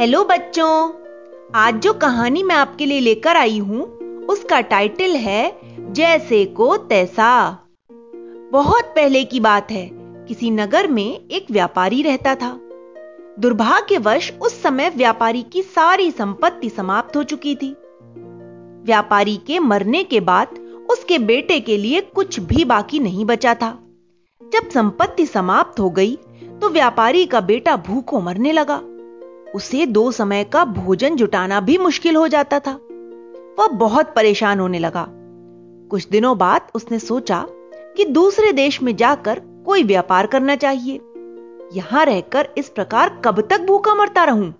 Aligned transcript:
Hello 0.00 0.22
बच्चों। 0.24 0.90
आज 1.54 1.74
जो 1.74 1.92
कहानी 1.92 2.42
मैं 2.42 2.54
आपके 2.54 2.86
लिए 2.86 3.00
लेकर 3.00 3.36
आई 3.36 3.58
हूँ, 3.58 3.82
उसका 4.26 4.60
टाइटल 4.60 5.14
है 5.16 5.60
जैसे 5.92 6.44
को 6.44 6.76
तैसा। 6.76 7.28
बहुत 8.52 8.84
पहले 8.86 9.24
की 9.24 9.40
बात 9.40 9.70
है, 9.70 9.88
किसी 9.94 10.50
नगर 10.50 10.86
में 10.86 11.28
एक 11.28 11.50
व्यापारी 11.50 12.02
रहता 12.02 12.34
था। 12.34 12.50
दुर्भाग्यवश 13.38 14.32
उस 14.42 14.62
समय 14.62 14.90
व्यापारी 14.90 15.42
की 15.42 15.62
सारी 15.62 16.10
संपत्ति 16.10 16.70
समाप्त 16.70 17.16
हो 17.16 17.22
चुकी 17.22 17.54
थी। 17.54 17.70
व्यापारी 18.86 19.36
के 19.36 19.58
मरने 19.58 20.02
के 20.04 20.20
बाद, 20.20 20.48
उसके 20.90 21.18
बेटे 21.18 21.58
के 21.60 21.76
लिए 21.76 22.00
कुछ 22.00 22.40
भी 22.40 22.64
बाकी 22.64 22.98
नहीं 22.98 23.24
बचा 23.24 23.54
था। 23.54 23.70
जब 24.42 24.68
संपत्ति 24.70 25.26
समाप्त 25.26 25.80
हो 25.80 25.90
गई 25.90 26.14
तो 26.60 26.68
व्यापारी 26.68 27.24
का 27.26 27.40
बेटा 27.40 27.76
भूखों 27.76 28.20
मरने 28.22 28.52
लगा। 28.52 28.80
उसे 29.56 29.86
दो 29.86 30.10
समय 30.12 30.44
का 30.44 30.64
भोजन 30.64 31.16
जुटाना 31.16 31.60
भी 31.60 31.78
मुश्किल 31.78 32.16
हो 32.16 32.28
जाता 32.28 32.58
था। 32.60 32.72
वह 33.58 33.66
बहुत 33.66 34.12
परेशान 34.16 34.60
होने 34.60 34.78
लगा। 34.78 35.06
कुछ 35.90 36.08
दिनों 36.08 36.38
बाद 36.38 36.66
उसने 36.74 36.98
सोचा 36.98 37.46
कि 37.96 38.04
दूसरे 38.04 38.52
देश 38.52 38.82
में 38.82 38.96
जाकर 38.96 39.40
कोई 39.66 39.82
व्यापार 39.82 40.26
करना 40.26 40.56
चाहिए। 40.56 41.00
यहाँ 41.72 42.04
रहकर 42.04 42.48
इस 42.58 42.68
प्रकार 42.68 43.22
कब 43.24 43.40
तक 43.40 43.60
भूखा 43.60 43.94
मरता 43.94 44.24
रहूँ? 44.24 44.54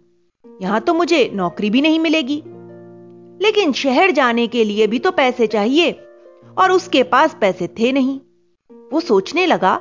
यहाँ 0.63 0.81
तो 0.81 0.95
मुझे 0.95 1.31
नौकरी 1.35 1.71
भी 1.71 1.81
नहीं 1.81 2.01
मिलेगी। 2.01 2.43
लेकिन 3.43 3.73
शहर 3.73 4.11
जाने 4.11 4.47
के 4.47 4.65
लिए 4.65 4.87
भी 4.87 4.99
तो 4.99 5.11
पैसे 5.11 5.47
चाहिए, 5.47 5.91
और 6.59 6.73
उसके 6.73 7.03
पास 7.03 7.37
पैसे 7.41 7.67
थे 7.67 7.93
नहीं। 7.93 8.21
वो 8.93 9.01
सोचने 9.01 9.47
लगा 9.47 9.81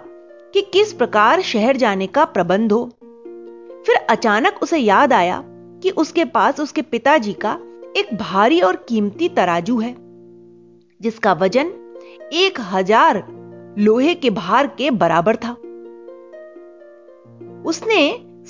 कि 0.54 0.62
किस 0.62 0.94
प्रकार 0.94 1.42
शहर 1.42 1.78
जाने 1.78 2.08
का 2.08 2.26
प्रबंध 2.26 2.72
हो। 2.72 2.92
फिर 3.86 3.96
अचानक 4.10 4.60
उसे 4.64 4.78
याद 4.78 5.14
आया 5.14 5.44
कि 5.84 5.90
उसके 5.90 6.26
पास 6.26 6.60
उसके 6.60 6.82
पिताजी 6.82 7.34
का 7.34 7.58
एक 7.98 8.14
भारी 8.14 8.60
और 8.62 8.76
कीमती 8.90 9.30
तराजू 9.30 9.80
है, 9.80 9.96
जिसका 11.02 11.34
वज़न 11.34 11.68
एक 12.34 12.60
हज़ार 12.72 13.24
लोहे 13.78 14.16
के 14.16 14.30
भार 14.30 14.68
के 14.68 14.92
बराबर 14.92 15.36
था। 15.36 15.52
उसने 17.70 18.02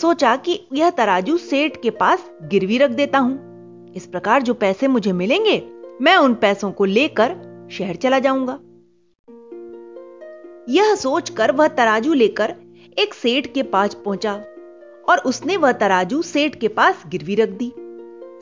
सोचा 0.01 0.35
कि 0.35 0.59
यह 0.73 0.89
तराजू 0.89 1.37
सेठ 1.37 1.81
के 1.81 1.89
पास 1.89 2.29
गिरवी 2.43 2.77
रख 2.77 2.91
देता 2.91 3.19
हूँ। 3.19 3.93
इस 3.95 4.05
प्रकार 4.05 4.41
जो 4.41 4.53
पैसे 4.53 4.87
मुझे 4.87 5.11
मिलेंगे, 5.11 5.61
मैं 6.01 6.15
उन 6.15 6.33
पैसों 6.33 6.71
को 6.71 6.85
लेकर 6.85 7.35
शहर 7.71 7.95
चला 7.95 8.19
जाऊँगा। 8.19 8.59
यह 10.69 10.95
सोचकर 10.95 11.51
वह 11.51 11.67
तराजू 11.67 12.13
लेकर 12.13 12.55
एक 12.99 13.13
सेठ 13.13 13.53
के 13.53 13.63
पास 13.63 13.93
पहुँचा। 13.95 14.33
और 15.09 15.17
उसने 15.17 15.57
वह 15.57 15.71
तराजू 15.71 16.21
सेठ 16.21 16.55
के 16.55 16.67
पास 16.67 17.03
गिरवी 17.07 17.35
रख 17.35 17.49
दी। 17.49 17.73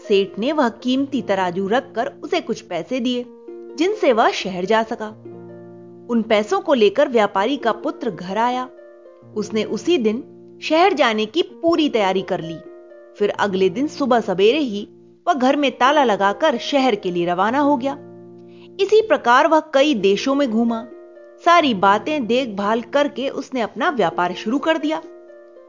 सेठ 0.08 0.40
ने 0.40 0.52
वह 0.52 0.70
कीमती 0.70 1.22
तराजू 1.22 1.68
रखकर 1.68 2.14
उसे 2.24 2.42
कुछ 2.42 2.62
पैसे 2.62 3.00
दिए, 3.00 3.26
जिनसे 3.76 4.14
वह 4.14 4.32
शहर 4.32 4.66
जा 4.66 4.84
सका। 4.84 5.08
उन 6.10 6.22
पैसों 6.30 6.62
को 6.62 6.74
लेकर 6.74 7.08
व्यापारी 7.08 7.58
का 7.58 7.72
पुत्र 7.72 8.12
घर 8.12 8.38
आया। 8.38 8.70
उसने 9.36 9.64
उसी 9.64 9.98
दिन 9.98 10.24
शहर 10.64 10.94
जाने 10.94 11.26
की 11.26 11.42
पूरी 11.42 11.90
तैयारी 11.90 12.22
कर 12.22 12.42
ली। 12.42 12.58
फिर 13.20 13.30
अगले 13.30 13.70
दिन 13.70 13.88
सुबह 13.88 14.20
सवेरे 14.20 14.60
ही 14.60 14.88
वह 15.28 15.34
घर 15.34 15.56
में 15.56 15.72
ताला 15.72 16.04
लगाकर 16.04 16.58
शहर 16.58 16.96
के 16.96 17.12
लिए 17.12 17.26
रवाना 17.26 17.60
हो 17.60 17.78
गया। 17.78 17.94
इसी 18.80 19.02
प्रकार 19.02 19.48
वह 19.48 19.60
कई 19.60 19.94
देशों 19.94 20.36
में 20.36 20.52
घूमा। 20.52 20.86
सारी 21.46 21.74
बातें 21.74 22.28
देखभाल 22.28 22.82
करके 22.82 23.30
उसने 23.30 23.62
अपना 23.62 23.90
व्यापार 23.90 24.34
शुरू 24.34 24.60
कर 24.60 24.78
दिया। 24.78 25.02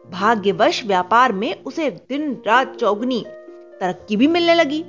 भाग्यवश 0.05 0.84
व्यापार 0.86 1.33
में 1.33 1.62
उसे 1.62 1.91
दिन 1.91 2.33
रात 2.47 2.77
चौगनी, 2.77 3.24
तरक्की 3.80 4.16
भी 4.16 4.27
मिलने 4.27 4.55
लगी। 4.55 4.80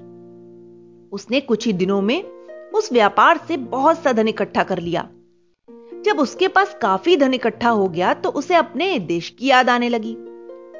उसने 1.12 1.40
कुछ 1.42 1.66
ही 1.66 1.74
दिनों 1.74 2.02
में 2.02 2.22
उस 2.72 2.92
व्यापार 2.94 3.40
से 3.48 3.58
बहुत 3.58 4.04
सा 4.04 4.12
धन 4.12 4.28
इकट्ठा 4.28 4.64
कर 4.64 4.80
लिया। 4.80 5.08
जब 6.06 6.20
उसके 6.20 6.48
पास 6.48 6.78
काफ़ी 6.82 7.16
धन 7.18 7.34
इकट्ठा 7.34 7.70
हो 7.70 7.88
गया 7.88 8.14
तो 8.14 8.30
उसे 8.32 8.56
अपने 8.56 8.98
देश 9.02 9.30
की 9.30 9.48
याद 9.48 9.70
आने 9.70 9.90
लगी। 9.90 10.16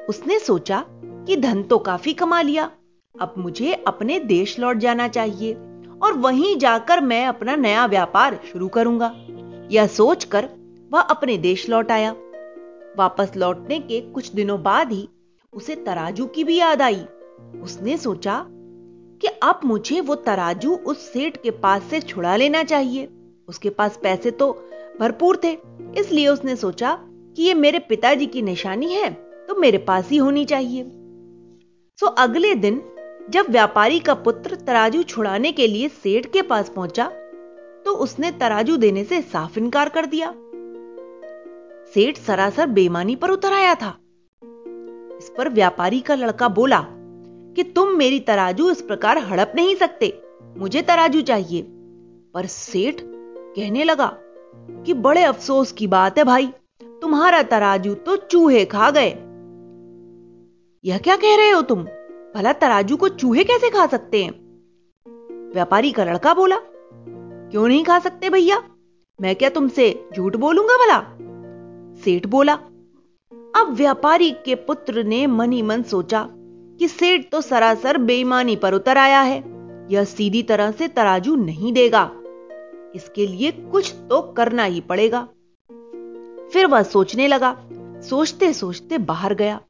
उसने 0.08 0.38
सोचा 0.38 0.84
कि 0.88 1.36
धन 1.36 1.62
तो 1.62 1.78
काफ़ी 1.78 2.12
कमा 2.12 2.40
लिया, 2.42 2.70
अब 3.14 3.34
मुझे 3.38 3.72
अपने 3.86 4.18
देश 4.20 4.58
लौट 4.58 4.76
जाना 4.76 5.08
चाहिए 5.08 5.54
और 6.02 6.12
वहीं 6.12 6.56
जाकर 6.58 7.00
मैं 7.00 7.26
अपना 7.26 7.56
नया 7.56 7.86
व्यापार 7.86 8.38
शुरू 8.52 8.68
करूँगा। 8.68 9.14
यह 9.70 9.86
सोचकर 9.86 10.48
वह 10.90 11.00
अपने 11.00 11.36
देश 11.38 11.68
लौट 11.68 11.90
आया। 11.90 12.14
वापस 12.98 13.32
लौटने 13.36 13.78
के 13.80 14.00
कुछ 14.12 14.32
दिनों 14.32 14.62
बाद 14.62 14.92
ही 14.92 15.08
उसे 15.52 15.74
तराजू 15.76 16.26
की 16.26 16.44
भी 16.44 16.56
याद 16.56 16.82
आई। 16.82 17.04
उसने 17.62 17.96
सोचा 17.96 18.44
कि 19.20 19.28
अब 19.42 19.60
मुझे 19.64 20.00
वो 20.00 20.14
तराजू 20.22 20.74
उस 20.76 21.06
सेठ 21.12 21.36
के 21.36 21.50
पास 21.58 21.82
से 21.90 22.00
छुड़ा 22.02 22.36
लेना 22.36 22.62
चाहिए। 22.64 23.08
उसके 23.48 23.70
पास 23.70 23.98
पैसे 24.02 24.30
तो 24.32 24.52
भरपूर 25.00 25.40
थे, 25.44 25.52
इसलिए 25.98 26.28
उसने 26.28 26.56
सोचा 26.56 26.92
कि 27.36 27.42
ये 27.42 27.54
मेरे 27.54 27.78
पिताजी 27.78 28.26
की 28.26 28.42
निशानी 28.42 28.92
है 28.92 29.10
तो 29.48 29.54
मेरे 29.54 29.78
पास 29.80 30.08
ही 30.10 30.16
होनी 30.16 30.44
चाहिए। 30.44 30.82
सो 31.98 32.06
अगले 32.18 32.54
दिन 32.56 32.82
जब 33.30 33.50
व्यापारी 33.50 33.98
का 33.98 34.14
पुत्र 34.16 34.54
तराजू 34.56 35.02
छुड़ाने 35.04 35.52
के 35.52 35.66
लिए 35.66 35.88
सेठ 35.88 36.26
के 36.32 36.42
पास 36.42 36.68
पहुँचा 36.68 37.08
तो 37.84 37.92
उसने 37.96 38.30
तराजू 38.32 38.76
देने 38.76 39.04
से 39.04 39.20
साफ़ 39.22 39.58
इनकार 39.58 39.88
कर 39.88 40.06
दिया। 40.06 40.34
सेठ 41.96 42.18
सरासर 42.18 42.66
बेमानी 42.66 43.14
पर 43.16 43.30
उतर 43.30 43.52
आया 43.52 43.74
था। 43.74 43.88
इस 45.18 45.30
पर 45.38 45.48
व्यापारी 45.48 46.00
का 46.00 46.14
लड़का 46.14 46.48
बोला 46.48 46.80
कि 47.56 47.62
तुम 47.76 47.88
मेरी 47.88 48.20
तराजू 48.20 48.70
इस 48.70 48.82
प्रकार 48.82 49.18
हड़प 49.18 49.52
नहीं 49.56 49.74
सकते, 49.74 50.12
मुझे 50.56 50.82
तराजू 50.82 51.20
चाहिए। 51.20 51.62
पर 52.34 52.46
सेठ 52.46 53.00
कहने 53.00 53.84
लगा 53.84 54.06
कि 54.86 54.94
बड़े 54.94 55.22
अफसोस 55.22 55.72
की 55.72 55.86
बात 55.86 56.18
है 56.18 56.24
भाई, 56.24 56.46
तुम्हारा 57.02 57.42
तराजू 57.42 57.94
तो 57.94 58.16
चूहे 58.16 58.64
खा 58.64 58.90
गए। 58.90 59.08
यह 60.84 60.98
क्या 60.98 61.16
कह 61.16 61.36
रहे 61.36 61.50
हो 61.50 61.62
तुम? 61.62 61.84
भला 62.34 62.52
तराजू 62.52 62.96
को 62.96 63.08
चूहे 63.08 63.44
कैसे 63.44 63.70
खा 63.70 63.86
सकते 63.86 64.24
हैं? 64.24 64.32
व्यापारी 65.54 65.92
का 65.92 66.04
लड़का 66.04 66.34
बोला, 66.34 66.60
क्यों 66.60 67.68
नहीं 67.68 67.84
खा 67.84 67.98
सकते 67.98 68.30
भैया? 68.30 68.62
मैं 69.20 69.36
क्या 69.36 69.48
तुमसे 69.48 70.08
झूठ 70.16 70.36
बोलूँगा 70.36 70.76
भला? 70.76 71.04
सेठ 72.04 72.26
बोला, 72.26 72.54
अब 73.56 73.72
व्यापारी 73.72 74.30
के 74.30 74.54
पुत्र 74.54 75.04
ने 75.04 75.26
मन 75.26 75.52
ही 75.52 75.62
मन 75.62 75.82
सोचा 75.82 76.28
कि 76.78 76.88
सेठ 76.88 77.30
तो 77.30 77.40
सरासर 77.40 77.98
बेईमानी 77.98 78.56
पर 78.56 78.74
उतर 78.74 78.98
आया 78.98 79.20
है, 79.20 79.38
यह 79.90 80.04
सीधी 80.04 80.42
तरह 80.42 80.70
से 80.70 80.88
तराजू 80.88 81.36
नहीं 81.36 81.72
देगा। 81.72 82.10
इसके 82.94 83.26
लिए 83.26 83.50
कुछ 83.50 83.94
तो 84.10 84.20
करना 84.32 84.64
ही 84.64 84.80
पड़ेगा। 84.80 85.28
फिर 86.52 86.66
वह 86.66 86.82
सोचने 86.82 87.28
लगा 87.28 87.56
सोचते 88.02 88.52
सोचते 88.52 88.98
बाहर 88.98 89.34
गया। 89.34 89.60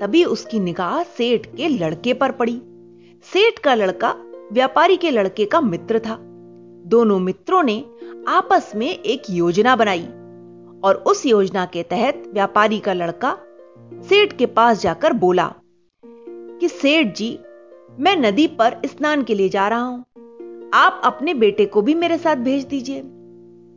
तभी 0.00 0.24
उसकी 0.24 0.60
निगाह 0.60 1.02
सेठ 1.02 1.46
के 1.46 1.68
लड़के 1.68 2.12
पर 2.14 2.32
पड़ी। 2.32 2.60
सेठ 3.24 3.58
का 3.58 3.74
लड़का 3.74 4.14
व्यापारी 4.52 4.96
के 4.96 5.10
लड़के 5.10 5.44
का 5.44 5.60
मित्र 5.60 5.98
था। 5.98 6.16
दोनों 6.86 7.18
मित्रों 7.18 7.62
ने 7.62 7.84
आपस 8.28 8.72
में 8.76 8.88
एक 8.88 9.22
योजना 9.30 9.76
बनाई। 9.76 10.08
और 10.84 10.94
उस 10.94 11.26
योजना 11.26 11.66
के 11.66 11.82
तहत 11.82 12.22
व्यापारी 12.34 12.78
का 12.78 12.92
लड़का 12.92 13.36
सेठ 14.08 14.32
के 14.32 14.46
पास 14.46 14.82
जाकर 14.82 15.12
बोला, 15.12 15.54
कि 16.60 16.68
सेठ 16.68 17.14
जी, 17.16 17.38
मैं 18.00 18.16
नदी 18.16 18.46
पर 18.46 18.80
स्नान 18.86 19.22
के 19.22 19.34
लिए 19.34 19.48
जा 19.48 19.68
रहा 19.68 19.80
हूँ। 19.80 20.04
आप 20.74 21.00
अपने 21.04 21.34
बेटे 21.34 21.66
को 21.66 21.82
भी 21.82 21.94
मेरे 21.94 22.18
साथ 22.18 22.36
भेज 22.36 22.64
दीजिए। 22.64 23.02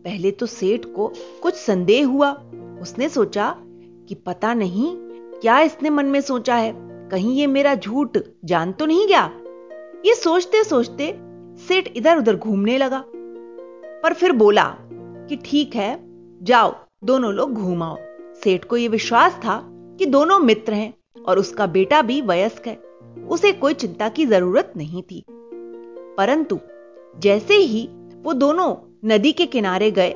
पहले 0.05 0.31
तो 0.31 0.45
सेठ 0.45 0.85
को 0.85 1.11
कुछ 1.41 1.55
संदेह 1.55 2.07
हुआ। 2.07 2.31
उसने 2.81 3.09
सोचा 3.09 3.55
कि 4.09 4.15
पता 4.15 4.53
नहीं 4.53 4.95
क्या 5.41 5.59
इसने 5.59 5.89
मन 5.89 6.05
में 6.05 6.21
सोचा 6.21 6.55
है। 6.55 6.73
कहीं 7.09 7.35
ये 7.35 7.47
मेरा 7.47 7.75
झूठ 7.75 8.17
जान 8.45 8.71
तो 8.71 8.85
नहीं 8.85 9.07
गया? 9.07 9.31
ये 10.05 10.15
सोचते 10.15 10.63
सोचते 10.63 11.13
सेठ 11.57 11.89
इधर 11.95 12.17
उधर 12.17 12.35
घूमने 12.35 12.77
लगा। 12.77 13.03
पर 14.03 14.13
फिर 14.13 14.31
बोला 14.31 14.75
कि, 15.29 15.35
ठीक 15.35 15.75
है, 15.75 15.99
जाओ। 16.43 16.75
दोनों 17.03 17.33
लोग 17.33 17.53
घूमाओ 17.53 17.97
सेठ 18.43 18.63
को 18.65 18.77
यह 18.77 18.89
विश्वास 18.89 19.33
था 19.33 19.59
कि 19.99 20.05
दोनों 20.05 20.39
मित्र 20.39 20.73
हैं 20.73 20.93
और 21.25 21.39
उसका 21.39 21.65
बेटा 21.65 22.01
भी 22.01 22.21
वयस्क 22.21 22.67
है। 22.67 22.75
उसे 23.27 23.51
कोई 23.51 23.73
चिंता 23.73 24.09
की 24.09 24.25
ज़रूरत 24.25 24.73
नहीं 24.77 25.03
थी। 25.03 25.23
परंतु 26.17 26.59
जैसे 27.19 27.53
ही 27.53 27.87
वो 28.23 28.33
दोनों 28.33 28.73
नदी 29.05 29.31
के 29.31 29.45
किनारे 29.45 29.91
गए, 29.91 30.15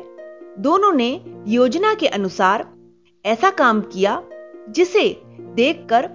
दोनों 0.60 0.92
ने 0.94 1.26
योजना 1.48 1.94
के 1.94 2.08
अनुसार 2.08 2.66
ऐसा 3.26 3.50
काम 3.50 3.82
किया 3.82 4.22
जिसे 4.70 5.22
देखकर 5.40 6.10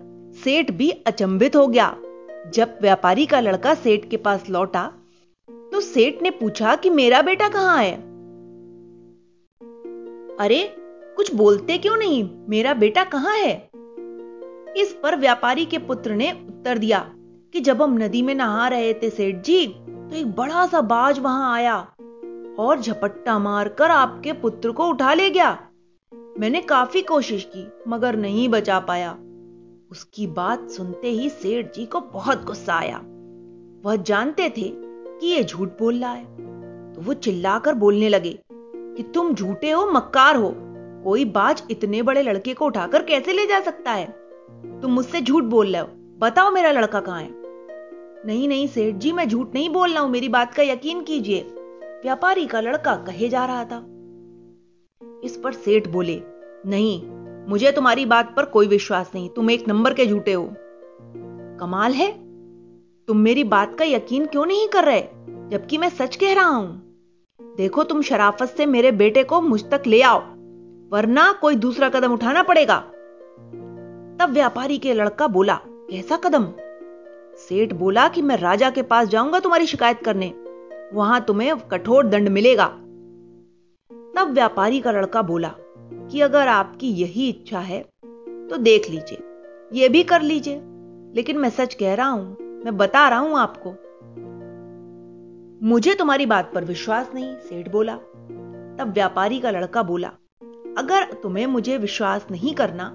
सेठ 0.44 0.70
भी 0.70 0.90
अचंभित 0.90 1.56
हो 1.56 1.66
गया। 1.66 1.96
जब 2.54 2.78
व्यापारी 2.82 3.26
का 3.26 3.40
लड़का 3.40 3.74
सेठ 3.74 4.08
के 4.10 4.16
पास 4.16 4.48
लौटा 4.50 4.92
तो 5.48 5.80
सेठ 5.80 6.22
ने 6.22 6.30
पूछा 6.30 6.74
कि 6.76 6.90
मेरा 6.90 7.22
बेटा 7.22 7.48
कहाँ 7.48 7.82
है? 7.82 8.07
अरे, 10.40 10.62
कुछ 11.16 11.34
बोलते 11.34 11.78
क्यों 11.78 11.96
नहीं? 11.96 12.28
मेरा 12.48 12.74
बेटा 12.74 13.04
कहाँ 13.04 13.36
है? 13.36 13.52
इस 14.76 14.92
पर 15.02 15.16
व्यापारी 15.16 15.64
के 15.64 15.78
पुत्र 15.78 16.14
ने 16.14 16.30
उत्तर 16.32 16.78
दिया 16.78 16.98
कि 17.52 17.60
जब 17.60 17.82
हम 17.82 17.96
नदी 17.98 18.22
में 18.22 18.34
नहा 18.34 18.68
रहे 18.68 18.92
थे 18.94 19.10
सेठ 19.10 19.36
जी 19.36 19.66
तो 19.66 20.16
एक 20.16 20.32
बड़ा 20.32 20.66
सा 20.66 20.80
बाज 20.80 21.18
वहाँ 21.18 21.54
आया 21.54 21.76
और 22.58 22.80
झपट्टा 22.80 23.38
मारकर 23.38 23.90
आपके 23.90 24.32
पुत्र 24.32 24.72
को 24.72 24.86
उठा 24.86 25.14
ले 25.14 25.30
गया। 25.30 25.50
मैंने 26.40 26.60
काफ़ी 26.60 27.02
कोशिश 27.02 27.50
की, 27.56 27.66
मगर 27.88 28.16
नहीं 28.16 28.48
बचा 28.48 28.78
पाया। 28.80 29.12
उसकी 29.90 30.26
बात 30.26 30.68
सुनते 30.70 31.10
ही 31.10 31.28
सेठ 31.28 31.74
जी 31.74 31.86
को 31.86 32.00
बहुत 32.00 32.44
गुस्सा 32.44 32.74
आया। 32.74 32.98
वह 33.84 33.96
जानते 33.96 34.48
थे 34.48 34.70
कि 34.74 35.26
यह 35.26 35.42
झूठ 35.42 35.68
बोल 35.78 36.00
रहा 36.00 36.12
है 36.12 36.24
तो 36.94 37.00
वो 37.00 37.14
चिल्लाकर 37.14 37.74
बोलने 37.74 38.08
लगे 38.08 38.38
कि 38.98 39.04
तुम 39.04 39.34
झूठे 39.34 39.70
हो, 39.70 39.86
मक्कार 39.86 40.36
हो। 40.36 40.54
कोई 41.04 41.24
बाज 41.24 41.62
इतने 41.70 42.02
बड़े 42.02 42.22
लड़के 42.22 42.54
को 42.54 42.66
उठाकर 42.66 43.02
कैसे 43.02 43.32
ले 43.32 43.46
जा 43.46 43.60
सकता 43.60 43.90
है? 43.90 44.06
तुम 44.80 44.92
मुझसे 44.92 45.20
झूठ 45.20 45.44
बोल 45.44 45.72
रहे 45.72 45.82
हो। 45.82 45.88
बताओ 46.18 46.50
मेरा 46.50 46.70
लड़का 46.70 47.00
कहाँ 47.00 47.22
है? 47.22 47.28
नहीं 48.26 48.48
नहीं, 48.48 48.66
सेठ 48.66 48.94
जी, 48.94 49.12
मैं 49.12 49.28
झूठ 49.28 49.54
नहीं 49.54 49.70
बोल 49.70 49.92
रहा 49.92 50.02
हूँ। 50.02 50.10
मेरी 50.10 50.28
बात 50.28 50.54
का 50.54 50.62
यकीन 50.62 51.02
कीजिए। 51.02 51.40
व्यापारी 52.02 52.46
का 52.46 52.60
लड़का 52.60 52.94
कहे 52.94 53.28
जा 53.28 53.44
रहा 53.44 53.64
था। 53.64 53.86
इस 55.24 55.40
पर 55.44 55.52
सेठ 55.52 55.88
बोले, 55.88 56.22
नहीं, 56.66 57.02
मुझे 57.48 57.72
तुम्हारी 57.72 58.06
बात 58.06 58.36
पर 58.36 58.44
कोई 58.44 58.66
विश्वास 58.66 59.10
नहीं। 59.14 59.28
तुम 59.28 59.50
एक 59.50 59.68
नंबर 59.68 59.94
के 59.94 60.06
झूठे 60.06 60.32
हो। 60.32 60.54
कमाल 61.60 61.92
है। 61.92 62.12
तुम 63.06 63.16
मेरी 63.16 63.44
बात 63.44 63.78
का 63.78 63.84
यकीन 63.84 64.26
क्यों 64.26 64.46
नहीं 64.46 64.68
कर 64.68 64.84
रहे? 64.84 65.02
जबकि 65.48 65.78
मैं 65.78 65.88
सच 65.88 66.16
कह 66.16 66.34
रहा 66.34 66.48
हूँ। 66.48 66.87
देखो 67.58 67.82
तुम 67.84 68.02
शराफत 68.02 68.48
से 68.48 68.66
मेरे 68.66 68.90
बेटे 68.92 69.22
को 69.24 69.40
मुझ 69.40 69.60
तक 69.64 69.82
ले 69.86 70.00
आओ, 70.02 70.18
वरना 70.92 71.30
कोई 71.32 71.56
दूसरा 71.56 71.88
कदम 71.88 72.12
उठाना 72.12 72.42
पड़ेगा। 72.42 72.76
तब 74.20 74.30
व्यापारी 74.30 74.78
के 74.78 74.94
लड़का 74.94 75.26
बोला, 75.26 75.54
कैसा 75.64 76.16
कदम? 76.16 76.44
सेठ 77.38 77.72
बोला 77.72 78.08
कि, 78.08 78.22
मैं 78.22 78.36
राजा 78.36 78.70
के 78.70 78.82
पास 78.82 79.08
जाऊँगा 79.08 79.38
तुम्हारी 79.38 79.66
शिकायत 79.66 80.00
करने, 80.04 80.32
वहाँ 80.92 81.20
तुम्हें 81.20 81.56
कठोर 81.68 82.06
दंड 82.06 82.28
मिलेगा। 82.28 82.66
तब 84.16 84.30
व्यापारी 84.30 84.80
का 84.80 84.92
लड़का 84.92 85.22
बोला, 85.22 85.52
कि 86.10 86.20
अगर 86.20 86.48
आपकी 86.48 86.92
यही 86.92 87.28
इच्छा 87.28 87.60
है 87.60 87.80
तो 88.48 88.56
देख 88.56 88.88
लीजिए 88.90 89.18
यह 89.72 89.88
भी 89.88 90.02
कर 90.02 90.22
लीजिए, 90.22 90.60
लेकिन 91.14 91.38
मैं 91.38 91.50
सच 91.50 91.74
कह 91.74 91.94
रहा 91.94 92.08
हूँ, 92.08 92.36
मैं 92.64 92.76
बता 92.76 93.08
रहा 93.08 93.18
हूँ 93.18 93.38
आपको 93.38 93.74
मुझे 95.60 95.94
तुम्हारी 95.94 96.26
बात 96.26 96.50
पर 96.54 96.64
विश्वास 96.64 97.10
नहीं, 97.14 97.34
सेठ 97.36 97.68
बोला। 97.68 97.94
तब 98.78 98.90
व्यापारी 98.94 99.38
का 99.40 99.50
लड़का 99.50 99.82
बोला, 99.82 100.08
अगर 100.78 101.12
तुम्हें 101.12 101.46
मुझे 101.46 101.76
विश्वास 101.76 102.26
नहीं 102.30 102.54
करना 102.54 102.88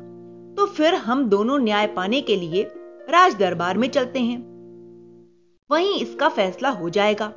तो 0.57 0.65
फिर 0.67 0.95
हम 0.95 1.23
दोनों 1.29 1.57
न्याय 1.59 1.87
पाने 1.87 2.21
के 2.21 2.35
लिए 2.35 2.63
राज 3.09 3.35
दरबार 3.35 3.77
में 3.77 3.87
चलते 3.89 4.19
हैं। 4.19 4.37
वहीं 5.69 5.99
इसका 6.01 6.29
फैसला 6.29 6.69
हो 6.69 6.89
जाएगा। 6.89 7.27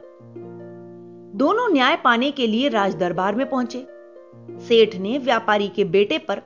दोनों 1.34 1.68
न्याय 1.72 1.96
पाने 1.96 2.30
के 2.30 2.46
लिए 2.46 2.68
राज 2.68 2.94
दरबार 2.94 3.34
में 3.34 3.48
पहुँचे। 3.50 3.86
सेठ 4.68 4.96
ने 4.96 5.16
व्यापारी 5.18 5.68
के 5.68 5.84
बेटे 5.86 6.18
पर 6.18 6.38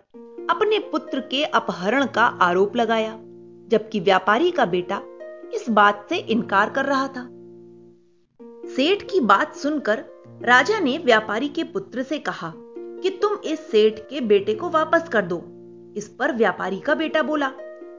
अपने 0.50 0.78
पुत्र 0.92 1.20
के 1.20 1.42
अपहरण 1.44 2.06
का 2.06 2.24
आरोप 2.42 2.76
लगाया, 2.76 3.12
जबकि 3.68 4.00
व्यापारी 4.00 4.50
का 4.50 4.64
बेटा 4.66 5.00
इस 5.54 5.66
बात 5.70 6.06
से 6.08 6.16
इनकार 6.16 6.70
कर 6.70 6.84
रहा 6.84 7.06
था। 7.08 7.28
सेठ 8.76 9.02
की 9.02 9.20
बात 9.20 9.54
सुनकर 9.54 10.04
राजा 10.42 10.78
ने 10.78 10.98
व्यापारी 10.98 11.48
के 11.48 11.64
पुत्र 11.64 12.02
से 12.02 12.18
कहा 12.18 12.52
कि 12.56 13.10
तुम 13.22 13.36
इस 13.44 13.70
सेठ 13.70 13.98
के 13.98 14.20
बेटे 14.20 14.54
को 14.54 14.68
वापस 14.68 15.08
कर 15.08 15.22
दो। 15.22 15.36
इस 15.96 16.08
पर 16.08 16.32
व्यापारी 16.32 16.80
का 16.80 16.94
बेटा 16.94 17.22
बोला 17.22 17.48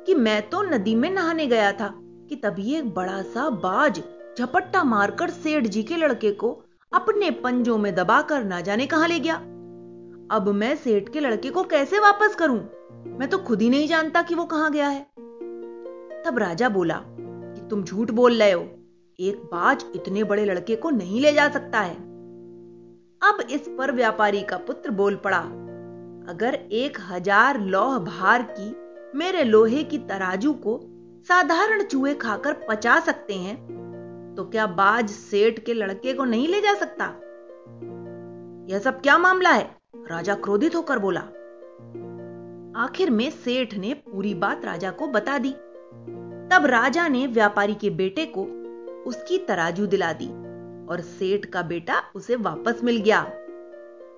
कि 0.06 0.16
मैं 0.16 0.50
तो 0.50 0.62
नदी 0.62 0.96
में 0.96 1.10
नहाने 1.12 1.48
गया 1.48 1.72
था 1.72 1.94
कि 1.98 2.36
तभी 2.36 2.76
एक 2.76 2.94
बड़ा 2.94 3.22
सा 3.22 3.50
बाज 3.50 4.04
झपट्टा 4.40 4.84
मारकर 4.84 5.30
सेठ 5.30 5.64
जी 5.64 5.84
के 5.84 5.98
लड़के 5.98 6.32
को 6.32 6.64
अपने 6.94 7.32
पंजों 7.32 7.78
में 7.78 7.96
दबाकर 7.96 8.44
ना 8.44 8.62
जाने 8.62 8.86
कहाँ 8.86 9.08
ले 9.08 9.20
गया। 9.20 9.36
अब 10.32 10.50
मैं 10.56 10.76
सेठ 10.76 11.10
के 11.10 11.20
लड़के 11.20 11.50
को 11.50 11.64
कैसे 11.64 12.00
वापस 12.00 12.36
करूँ? 12.36 12.60
मैं 13.20 13.30
तो 13.30 13.38
खुद 13.38 13.62
ही 13.62 13.70
नहीं 13.70 13.88
जानता 13.88 14.22
कि 14.22 14.36
वो 14.36 14.46
कहाँ 14.46 14.72
गया 14.72 14.88
है। 14.88 15.02
तब 16.26 16.36
राजा 16.38 16.70
बोला 16.70 17.02
कि 17.06 17.68
तुम 17.70 17.84
झूठ 17.84 18.12
बोल 18.12 18.40
रहे 18.40 18.52
हो। 18.52 18.81
एक 19.22 19.42
बाज 19.46 19.86
इतने 19.96 20.24
बड़े 20.24 20.46
लड़के 20.46 20.76
को 20.76 20.90
नहीं 20.90 21.22
ले 21.22 21.32
जा 21.34 21.48
सकता 21.50 21.80
है। 21.80 21.96
अब 23.22 23.42
इस 23.52 23.68
पर 23.78 23.92
व्यापारी 23.92 24.42
का 24.42 24.58
पुत्र 24.58 24.92
बोल 24.92 25.16
पड़ा, 25.16 25.40
अगर 26.28 26.56
एक 26.74 26.98
हज़ार 27.02 27.60
लौह 27.62 27.98
भार 28.00 28.42
की 28.50 28.70
मेरे 29.18 29.44
लोहे 29.44 29.84
की 29.84 29.98
तराजू 30.00 30.54
को 30.66 30.80
साधारण 31.28 31.84
चूहे 31.84 32.14
खाकर 32.16 32.54
पचा 32.70 33.00
सकते 33.00 33.34
हैं 33.34 33.56
तो 34.38 34.44
क्या 34.46 34.66
बाज 34.68 35.10
सेठ 35.10 35.60
के 35.66 35.74
लड़के 35.74 36.14
को 36.14 36.26
नहीं 36.26 36.48
ले 36.48 36.62
जा 36.62 36.74
सकता? 36.74 37.06
यह 38.70 38.80
सब 38.80 39.02
क्या 39.02 39.18
मामला 39.18 39.50
है? 39.50 39.70
राजा 40.10 40.36
क्रोधित 40.36 40.76
होकर 40.76 41.00
बोला। 41.00 41.20
आखिर 42.78 43.10
में 43.10 43.30
सेठ 43.30 43.74
ने 43.74 43.94
पूरी 44.06 44.34
बात 44.36 44.66
राजा 44.66 44.92
को 44.92 45.08
बता 45.08 45.38
दी। 45.38 45.52
तब 46.52 46.66
राजा 46.66 47.08
ने 47.08 47.26
व्यापारी 47.28 47.74
के 47.74 47.90
बेटे 47.92 48.26
को 48.28 48.46
उसकी 49.08 49.38
तराजू 49.38 49.86
दिला 49.86 50.14
दी 50.14 50.28
और 50.88 51.02
सेठ 51.02 51.46
का 51.46 51.62
बेटा 51.62 52.02
उसे 52.16 52.36
वापस 52.36 52.84
मिल 52.84 52.98
गया। 52.98 53.22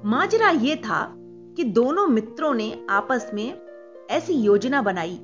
माजरा 0.05 0.49
यह 0.49 0.75
था 0.75 1.13
कि 1.57 1.63
दोनों 1.63 2.07
मित्रों 2.07 2.53
ने 2.53 2.85
आपस 2.89 3.31
में 3.33 3.61
ऐसी 4.09 4.33
योजना 4.33 4.81
बनाई 4.81 5.19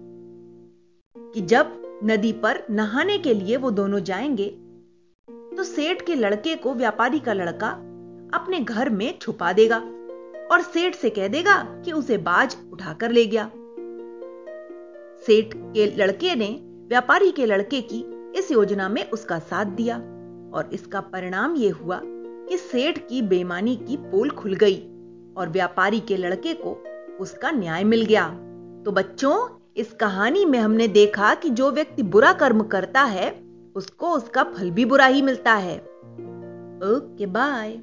कि 1.16 1.42
जब 1.42 1.76
नदी 2.04 2.32
पर 2.34 2.64
नहाने 2.70 3.18
के 3.18 3.34
लिए 3.34 3.58
वो 3.58 3.72
दोनों 3.72 4.00
जाएँगे 4.00 4.50
तो 5.58 5.64
सेठ 5.64 6.02
के 6.02 6.16
लड़के 6.16 6.56
को 6.56 6.74
व्यापारी 6.74 7.20
का 7.20 7.34
लड़का 7.34 7.70
अपने 8.34 8.60
घर 8.60 8.90
में 8.90 9.20
छुपा 9.20 9.54
देगा 9.54 9.78
और 10.52 10.62
सेठ 10.62 10.96
से 10.96 11.10
कह 11.10 11.28
देगा 11.28 11.82
कि 11.86 11.92
उसे 11.92 12.18
बाज 12.18 12.58
उठाकर 12.74 13.12
ले 13.12 13.26
गया। 13.26 13.50
सेठ 15.26 15.54
के 15.56 15.86
लड़के 15.96 16.36
ने, 16.36 16.48
व्यापारी 16.90 17.32
के 17.32 17.46
लड़के 17.46 17.82
की 17.82 18.04
इस 18.36 18.52
योजना 18.52 18.90
में 18.90 19.10
उसका 19.10 19.40
साथ 19.40 19.66
दिया 19.66 19.98
और 20.54 20.70
इसका 20.74 21.02
परिणाम 21.02 21.56
ये 21.56 21.70
हुआ 21.70 22.02
कि 22.04 22.58
सेठ 22.58 22.98
की 22.98 23.22
बेमानी 23.22 23.76
की 23.76 23.98
पोल 23.98 24.30
खुल 24.30 24.54
गई 24.54 24.78
और 25.38 25.50
व्यापारी 25.50 26.00
के 26.00 26.18
लड़के 26.18 26.54
को 26.54 26.84
उसका 27.20 27.52
न्याय 27.52 27.84
मिल 27.84 28.06
गया। 28.06 28.30
तो 28.86 28.92
बच्चों, 28.92 29.50
इस 29.78 29.94
कहानी 29.94 30.46
में 30.46 30.60
हमने 30.60 30.88
देखा 30.88 31.36
कि 31.36 31.50
जो 31.50 31.72
व्यक्ति 31.72 32.04
बुरा 32.04 32.34
कर्म 32.34 32.64
करता 32.64 33.02
है, 33.02 33.44
उसको 33.76 34.10
उसका 34.10 34.44
फल 34.44 34.72
भी 34.72 34.86
बुरा 34.86 35.06
ही 35.06 35.22
मिलता 35.22 35.54
है। 35.54 35.78
Okay, 35.78 37.26
bye. 37.26 37.80